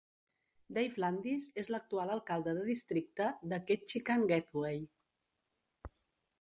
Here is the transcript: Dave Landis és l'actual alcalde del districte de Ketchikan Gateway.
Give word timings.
Dave 0.77 1.01
Landis 1.03 1.49
és 1.63 1.69
l'actual 1.73 2.15
alcalde 2.15 2.55
del 2.59 2.71
districte 2.71 3.29
de 3.53 3.63
Ketchikan 3.69 4.27
Gateway. 4.33 4.85